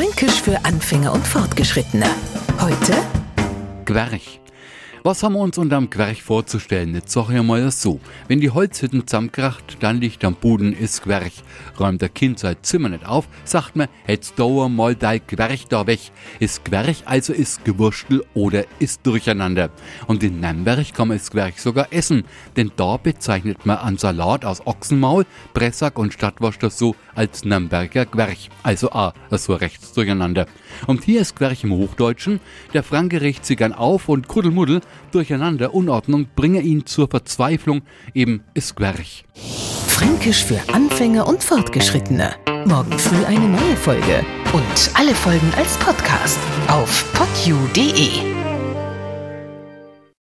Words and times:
Fränkisch 0.00 0.40
für 0.40 0.56
Anfänger 0.64 1.12
und 1.12 1.26
Fortgeschrittene. 1.26 2.06
Heute 2.58 2.94
Gwerch. 3.84 4.39
Was 5.02 5.22
haben 5.22 5.32
wir 5.32 5.40
uns 5.40 5.56
unterm 5.56 5.88
Gwerch 5.88 6.22
vorzustellen? 6.22 6.94
Jetzt 6.94 7.12
sag 7.12 7.30
ich 7.30 7.42
mal 7.42 7.70
so. 7.70 8.00
Wenn 8.28 8.38
die 8.38 8.50
Holzhütten 8.50 9.06
zusammenkracht, 9.06 9.78
dann 9.80 9.98
liegt 9.98 10.22
am 10.26 10.34
Boden 10.34 10.74
ist 10.74 11.02
Gwerch. 11.04 11.42
Räumt 11.78 12.02
der 12.02 12.10
Kind 12.10 12.38
sein 12.38 12.56
Zimmer 12.60 12.90
nicht 12.90 13.06
auf, 13.06 13.26
sagt 13.44 13.76
man, 13.76 13.88
jetzt 14.06 14.38
dauer 14.38 14.68
mal 14.68 14.94
dein 14.94 15.22
Gwerch 15.26 15.68
da 15.68 15.86
weg. 15.86 16.00
Ist 16.38 16.66
Gwerch 16.66 17.04
also 17.06 17.32
ist 17.32 17.64
Gewurstel 17.64 18.22
oder 18.34 18.64
ist 18.78 19.06
Durcheinander. 19.06 19.70
Und 20.06 20.22
in 20.22 20.38
Nürnberg 20.38 20.92
kann 20.92 21.08
man 21.08 21.16
das 21.16 21.30
Gwerch 21.30 21.62
sogar 21.62 21.90
essen, 21.92 22.24
denn 22.58 22.70
da 22.76 22.98
bezeichnet 22.98 23.64
man 23.64 23.78
an 23.78 23.96
Salat 23.96 24.44
aus 24.44 24.66
Ochsenmaul, 24.66 25.24
Pressack 25.54 25.98
und 25.98 26.12
Stadtwurst 26.12 26.60
so 26.76 26.94
als 27.14 27.42
Nürnberger 27.46 28.04
Gwerch. 28.04 28.50
Also 28.62 28.92
A, 28.92 29.14
so 29.30 29.54
rechts 29.54 29.94
durcheinander. 29.94 30.44
Und 30.86 31.04
hier 31.04 31.22
ist 31.22 31.36
Gwerch 31.36 31.64
im 31.64 31.72
Hochdeutschen, 31.72 32.38
der 32.74 32.82
Franke 32.82 33.22
regt 33.22 33.46
sich 33.46 33.56
gern 33.56 33.72
auf 33.72 34.10
und 34.10 34.28
Kuddelmuddel 34.28 34.82
Durcheinander, 35.12 35.74
Unordnung 35.74 36.26
bringe 36.34 36.60
ihn 36.60 36.86
zur 36.86 37.08
Verzweiflung, 37.08 37.82
eben 38.14 38.42
ist 38.54 38.76
Gwerch. 38.76 39.24
Fränkisch 39.86 40.44
für 40.44 40.60
Anfänger 40.72 41.26
und 41.26 41.42
Fortgeschrittene. 41.42 42.34
Morgen 42.64 42.98
früh 42.98 43.24
eine 43.24 43.48
neue 43.48 43.76
Folge. 43.76 44.24
Und 44.52 44.90
alle 44.94 45.14
Folgen 45.14 45.52
als 45.56 45.76
Podcast 45.78 46.38
auf 46.68 47.12
podu.de. 47.12 48.39